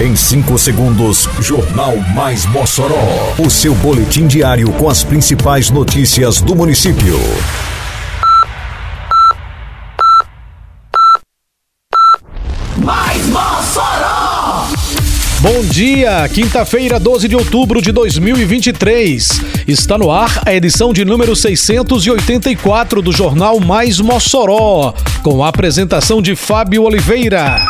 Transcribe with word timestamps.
Em 0.00 0.14
5 0.14 0.56
segundos, 0.58 1.28
Jornal 1.40 1.96
Mais 2.14 2.46
Mossoró. 2.46 3.34
O 3.36 3.50
seu 3.50 3.74
boletim 3.74 4.28
diário 4.28 4.70
com 4.74 4.88
as 4.88 5.02
principais 5.02 5.70
notícias 5.70 6.40
do 6.40 6.54
município. 6.54 7.18
Mais 12.76 13.26
Mossoró! 13.26 14.68
Bom 15.40 15.64
dia, 15.64 16.28
quinta-feira, 16.28 17.00
12 17.00 17.26
de 17.26 17.34
outubro 17.34 17.82
de 17.82 17.90
2023. 17.90 19.42
Está 19.66 19.98
no 19.98 20.12
ar 20.12 20.42
a 20.46 20.54
edição 20.54 20.92
de 20.92 21.04
número 21.04 21.34
684 21.34 23.02
do 23.02 23.10
Jornal 23.10 23.58
Mais 23.58 23.98
Mossoró, 23.98 24.94
com 25.24 25.42
a 25.42 25.48
apresentação 25.48 26.22
de 26.22 26.36
Fábio 26.36 26.84
Oliveira. 26.84 27.66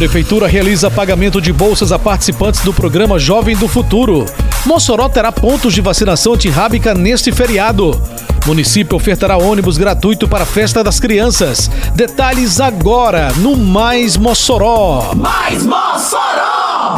Prefeitura 0.00 0.46
realiza 0.46 0.90
pagamento 0.90 1.42
de 1.42 1.52
bolsas 1.52 1.92
a 1.92 1.98
participantes 1.98 2.62
do 2.62 2.72
programa 2.72 3.18
Jovem 3.18 3.54
do 3.54 3.68
Futuro. 3.68 4.24
Mossoró 4.64 5.10
terá 5.10 5.30
pontos 5.30 5.74
de 5.74 5.82
vacinação 5.82 6.32
antirrábica 6.32 6.94
neste 6.94 7.30
feriado. 7.30 8.00
Município 8.46 8.96
ofertará 8.96 9.36
ônibus 9.36 9.76
gratuito 9.76 10.26
para 10.26 10.44
a 10.44 10.46
festa 10.46 10.82
das 10.82 10.98
crianças. 10.98 11.70
Detalhes 11.94 12.60
agora 12.60 13.30
no 13.36 13.54
Mais 13.58 14.16
Mossoró. 14.16 15.12
Mais 15.14 15.66
Mossoró! 15.66 16.96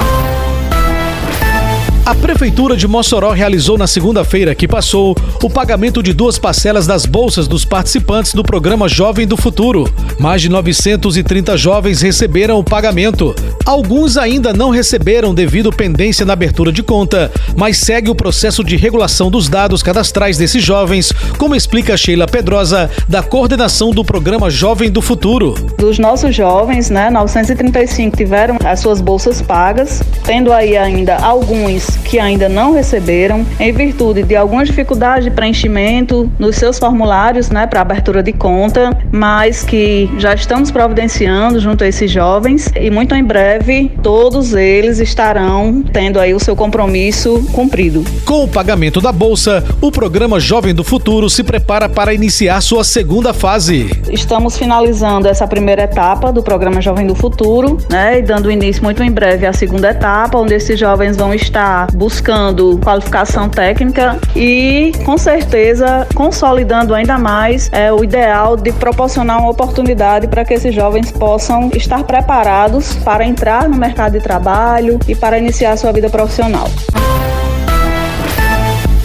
A 2.04 2.16
Prefeitura 2.16 2.76
de 2.76 2.88
Mossoró 2.88 3.30
realizou 3.30 3.78
na 3.78 3.86
segunda-feira 3.86 4.56
que 4.56 4.66
passou 4.66 5.16
o 5.40 5.48
pagamento 5.48 6.02
de 6.02 6.12
duas 6.12 6.36
parcelas 6.36 6.84
das 6.84 7.06
bolsas 7.06 7.46
dos 7.46 7.64
participantes 7.64 8.34
do 8.34 8.42
programa 8.42 8.88
Jovem 8.88 9.24
do 9.24 9.36
Futuro. 9.36 9.88
Mais 10.18 10.42
de 10.42 10.48
930 10.48 11.56
jovens 11.56 12.02
receberam 12.02 12.58
o 12.58 12.64
pagamento. 12.64 13.36
Alguns 13.64 14.16
ainda 14.16 14.52
não 14.52 14.70
receberam 14.70 15.32
devido 15.32 15.70
pendência 15.70 16.26
na 16.26 16.32
abertura 16.32 16.72
de 16.72 16.82
conta, 16.82 17.30
mas 17.56 17.78
segue 17.78 18.10
o 18.10 18.16
processo 18.16 18.64
de 18.64 18.76
regulação 18.76 19.30
dos 19.30 19.48
dados 19.48 19.80
cadastrais 19.80 20.36
desses 20.36 20.62
jovens, 20.64 21.12
como 21.38 21.54
explica 21.54 21.96
Sheila 21.96 22.26
Pedrosa, 22.26 22.90
da 23.08 23.22
coordenação 23.22 23.92
do 23.92 24.04
programa 24.04 24.50
Jovem 24.50 24.90
do 24.90 25.00
Futuro. 25.00 25.54
Dos 25.78 26.00
nossos 26.00 26.34
jovens, 26.34 26.90
né, 26.90 27.10
935 27.10 28.16
tiveram 28.16 28.58
as 28.64 28.80
suas 28.80 29.00
bolsas 29.00 29.40
pagas, 29.40 30.02
tendo 30.24 30.52
aí 30.52 30.76
ainda 30.76 31.16
alguns 31.18 31.91
que 31.96 32.18
ainda 32.18 32.48
não 32.48 32.72
receberam, 32.72 33.44
em 33.58 33.72
virtude 33.72 34.22
de 34.22 34.36
alguma 34.36 34.64
dificuldade 34.64 35.24
de 35.24 35.30
preenchimento 35.30 36.30
nos 36.38 36.56
seus 36.56 36.78
formulários, 36.78 37.50
né, 37.50 37.66
para 37.66 37.80
abertura 37.80 38.22
de 38.22 38.32
conta, 38.32 38.96
mas 39.10 39.64
que 39.64 40.10
já 40.18 40.34
estamos 40.34 40.70
providenciando 40.70 41.58
junto 41.60 41.84
a 41.84 41.88
esses 41.88 42.10
jovens 42.10 42.70
e 42.78 42.90
muito 42.90 43.14
em 43.14 43.24
breve 43.24 43.90
todos 44.02 44.54
eles 44.54 44.98
estarão 44.98 45.82
tendo 45.92 46.18
aí 46.18 46.34
o 46.34 46.40
seu 46.40 46.56
compromisso 46.56 47.44
cumprido. 47.52 48.04
Com 48.24 48.44
o 48.44 48.48
pagamento 48.48 49.00
da 49.00 49.12
bolsa, 49.12 49.64
o 49.80 49.90
programa 49.90 50.38
Jovem 50.40 50.74
do 50.74 50.84
Futuro 50.84 51.28
se 51.28 51.42
prepara 51.42 51.88
para 51.88 52.14
iniciar 52.14 52.60
sua 52.60 52.84
segunda 52.84 53.32
fase. 53.32 53.90
Estamos 54.10 54.56
finalizando 54.56 55.28
essa 55.28 55.46
primeira 55.46 55.82
etapa 55.82 56.32
do 56.32 56.42
programa 56.42 56.80
Jovem 56.80 57.06
do 57.06 57.14
Futuro, 57.14 57.78
né, 57.88 58.18
e 58.18 58.22
dando 58.22 58.50
início 58.50 58.82
muito 58.82 59.02
em 59.02 59.10
breve 59.10 59.46
à 59.46 59.52
segunda 59.52 59.90
etapa, 59.90 60.38
onde 60.38 60.54
esses 60.54 60.78
jovens 60.78 61.16
vão 61.16 61.34
estar 61.34 61.81
buscando 61.92 62.78
qualificação 62.78 63.48
técnica 63.48 64.18
e, 64.34 64.92
com 65.04 65.16
certeza, 65.18 66.06
consolidando 66.14 66.94
ainda 66.94 67.18
mais 67.18 67.68
é, 67.72 67.92
o 67.92 68.02
ideal 68.02 68.56
de 68.56 68.72
proporcionar 68.72 69.40
uma 69.40 69.50
oportunidade 69.50 70.28
para 70.28 70.44
que 70.44 70.54
esses 70.54 70.74
jovens 70.74 71.10
possam 71.10 71.70
estar 71.74 72.04
preparados 72.04 72.94
para 72.96 73.24
entrar 73.24 73.68
no 73.68 73.76
mercado 73.76 74.12
de 74.12 74.20
trabalho 74.20 74.98
e 75.06 75.14
para 75.14 75.38
iniciar 75.38 75.76
sua 75.76 75.92
vida 75.92 76.08
profissional. 76.08 76.68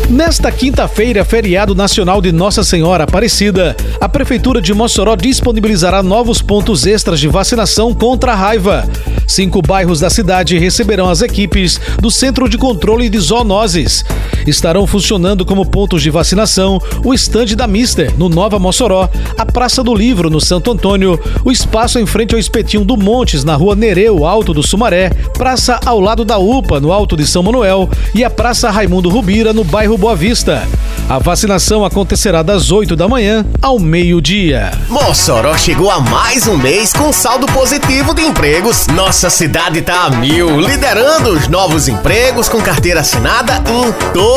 Nesta 0.09 0.49
quinta-feira, 0.53 1.25
feriado 1.25 1.75
nacional 1.75 2.21
de 2.21 2.31
Nossa 2.31 2.63
Senhora 2.63 3.03
Aparecida, 3.03 3.75
a 3.99 4.07
Prefeitura 4.07 4.61
de 4.61 4.73
Mossoró 4.73 5.17
disponibilizará 5.17 6.01
novos 6.01 6.41
pontos 6.41 6.85
extras 6.85 7.19
de 7.19 7.27
vacinação 7.27 7.93
contra 7.93 8.31
a 8.31 8.35
raiva. 8.35 8.87
Cinco 9.27 9.61
bairros 9.61 9.99
da 9.99 10.09
cidade 10.09 10.57
receberão 10.57 11.09
as 11.09 11.21
equipes 11.21 11.77
do 11.99 12.09
Centro 12.09 12.47
de 12.47 12.57
Controle 12.57 13.09
de 13.09 13.19
Zoonoses. 13.19 14.05
Estarão 14.47 14.87
funcionando 14.87 15.45
como 15.45 15.65
pontos 15.65 16.01
de 16.01 16.09
vacinação 16.09 16.79
o 17.03 17.13
estande 17.13 17.53
da 17.53 17.67
Mister, 17.67 18.13
no 18.17 18.29
Nova 18.29 18.57
Mossoró, 18.57 19.09
a 19.37 19.45
Praça 19.45 19.83
do 19.83 19.93
Livro, 19.93 20.29
no 20.29 20.39
Santo 20.39 20.71
Antônio, 20.71 21.19
o 21.43 21.51
espaço 21.51 21.99
em 21.99 22.05
frente 22.05 22.33
ao 22.33 22.39
Espetinho 22.39 22.85
do 22.85 22.95
Montes, 22.95 23.43
na 23.43 23.55
Rua 23.55 23.75
Nereu, 23.75 24.25
Alto 24.25 24.53
do 24.53 24.63
Sumaré, 24.63 25.09
praça 25.37 25.79
ao 25.85 25.99
lado 25.99 26.23
da 26.23 26.37
UPA, 26.37 26.79
no 26.79 26.93
Alto 26.93 27.17
de 27.17 27.27
São 27.27 27.43
Manuel, 27.43 27.89
e 28.15 28.23
a 28.23 28.29
Praça 28.29 28.71
Raimundo 28.71 29.09
Rubira, 29.09 29.51
no 29.51 29.65
bairro 29.65 29.97
Boa 29.97 30.15
Vista. 30.15 30.65
A 31.09 31.19
vacinação 31.19 31.83
acontecerá 31.83 32.41
das 32.41 32.71
8 32.71 32.95
da 32.95 33.07
manhã 33.07 33.45
ao 33.61 33.79
meio-dia. 33.79 34.71
Mossoró 34.89 35.57
chegou 35.57 35.89
a 35.91 35.99
mais 35.99 36.47
um 36.47 36.57
mês 36.57 36.93
com 36.93 37.11
saldo 37.11 37.45
positivo 37.47 38.13
de 38.13 38.21
empregos. 38.21 38.87
Nossa 38.87 39.29
cidade 39.29 39.81
tá 39.81 40.05
a 40.05 40.09
mil, 40.09 40.59
liderando 40.59 41.31
os 41.31 41.47
novos 41.47 41.87
empregos 41.87 42.49
com 42.49 42.61
carteira 42.61 43.01
assinada 43.01 43.61
em 43.69 44.13
todo 44.13 44.36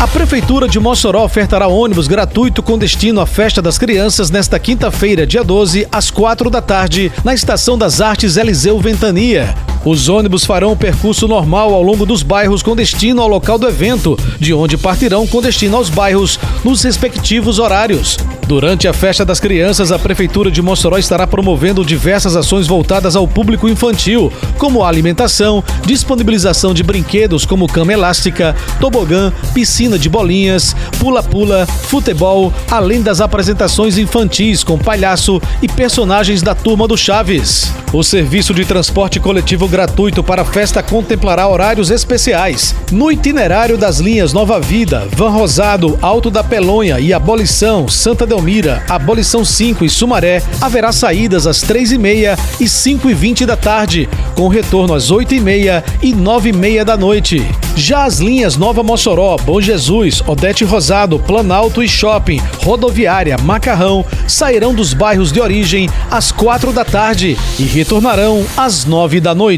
A 0.00 0.06
Prefeitura 0.06 0.68
de 0.68 0.78
Mossoró 0.78 1.24
ofertará 1.24 1.66
ônibus 1.66 2.06
gratuito 2.06 2.62
com 2.62 2.78
destino 2.78 3.20
à 3.20 3.26
Festa 3.26 3.60
das 3.60 3.76
Crianças 3.76 4.30
nesta 4.30 4.56
quinta-feira, 4.56 5.26
dia 5.26 5.42
12, 5.42 5.88
às 5.90 6.08
4 6.08 6.48
da 6.48 6.62
tarde, 6.62 7.10
na 7.24 7.34
Estação 7.34 7.76
das 7.76 8.00
Artes 8.00 8.36
Eliseu 8.36 8.78
Ventania. 8.78 9.56
Os 9.84 10.08
ônibus 10.08 10.44
farão 10.44 10.72
o 10.72 10.76
percurso 10.76 11.28
normal 11.28 11.74
ao 11.74 11.82
longo 11.82 12.04
dos 12.04 12.22
bairros 12.22 12.62
com 12.62 12.74
destino 12.74 13.22
ao 13.22 13.28
local 13.28 13.58
do 13.58 13.68
evento, 13.68 14.18
de 14.38 14.52
onde 14.52 14.76
partirão 14.76 15.26
com 15.26 15.40
destino 15.40 15.76
aos 15.76 15.88
bairros 15.88 16.38
nos 16.64 16.82
respectivos 16.82 17.58
horários. 17.58 18.18
Durante 18.48 18.88
a 18.88 18.94
Festa 18.94 19.26
das 19.26 19.38
Crianças, 19.38 19.92
a 19.92 19.98
Prefeitura 19.98 20.50
de 20.50 20.62
Mossoró 20.62 20.96
estará 20.96 21.26
promovendo 21.26 21.84
diversas 21.84 22.34
ações 22.34 22.66
voltadas 22.66 23.14
ao 23.14 23.28
público 23.28 23.68
infantil, 23.68 24.32
como 24.56 24.82
alimentação, 24.82 25.62
disponibilização 25.84 26.72
de 26.72 26.82
brinquedos 26.82 27.44
como 27.44 27.68
cama 27.68 27.92
elástica, 27.92 28.56
tobogã, 28.80 29.30
piscina 29.52 29.98
de 29.98 30.08
bolinhas, 30.08 30.74
pula-pula, 30.98 31.66
futebol, 31.66 32.50
além 32.70 33.02
das 33.02 33.20
apresentações 33.20 33.98
infantis 33.98 34.64
com 34.64 34.78
palhaço 34.78 35.42
e 35.60 35.68
personagens 35.68 36.40
da 36.40 36.54
turma 36.54 36.88
do 36.88 36.96
Chaves. 36.96 37.70
O 37.92 38.02
serviço 38.02 38.54
de 38.54 38.64
transporte 38.64 39.20
coletivo 39.20 39.67
gratuito 39.68 40.24
para 40.24 40.42
a 40.42 40.44
festa 40.44 40.82
contemplará 40.82 41.46
horários 41.46 41.90
especiais. 41.90 42.74
No 42.90 43.12
itinerário 43.12 43.76
das 43.76 43.98
linhas 43.98 44.32
Nova 44.32 44.60
Vida, 44.60 45.06
Van 45.12 45.30
Rosado, 45.30 45.98
Alto 46.02 46.30
da 46.30 46.42
Pelonha 46.42 46.98
e 46.98 47.12
Abolição, 47.12 47.86
Santa 47.86 48.26
Delmira, 48.26 48.82
Abolição 48.88 49.44
5 49.44 49.84
e 49.84 49.90
Sumaré, 49.90 50.42
haverá 50.60 50.90
saídas 50.90 51.46
às 51.46 51.62
3h30 51.62 52.38
e 52.58 52.64
5h20 52.64 53.44
da 53.44 53.56
tarde, 53.56 54.08
com 54.34 54.48
retorno 54.48 54.94
às 54.94 55.12
8h30 55.12 55.84
e 56.02 56.12
9h30 56.12 56.84
da 56.84 56.96
noite. 56.96 57.46
Já 57.76 58.04
as 58.04 58.18
linhas 58.18 58.56
Nova 58.56 58.82
Mossoró, 58.82 59.36
Bom 59.36 59.60
Jesus, 59.60 60.22
Odete 60.26 60.64
Rosado, 60.64 61.18
Planalto 61.18 61.82
e 61.82 61.88
Shopping, 61.88 62.40
Rodoviária, 62.64 63.36
Macarrão, 63.38 64.04
sairão 64.26 64.74
dos 64.74 64.92
bairros 64.92 65.30
de 65.30 65.40
origem 65.40 65.88
às 66.10 66.32
4 66.32 66.72
da 66.72 66.84
tarde 66.84 67.38
e 67.58 67.62
retornarão 67.62 68.44
às 68.56 68.84
9 68.84 69.20
da 69.20 69.34
noite. 69.34 69.57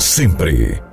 sempre. 0.00 0.89